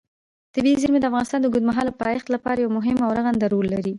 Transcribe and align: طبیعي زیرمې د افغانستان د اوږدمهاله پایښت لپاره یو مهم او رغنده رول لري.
طبیعي 0.53 0.77
زیرمې 0.81 0.99
د 1.01 1.05
افغانستان 1.09 1.39
د 1.41 1.45
اوږدمهاله 1.47 1.97
پایښت 2.01 2.27
لپاره 2.35 2.57
یو 2.59 2.75
مهم 2.77 2.97
او 3.05 3.09
رغنده 3.17 3.45
رول 3.53 3.65
لري. 3.73 3.89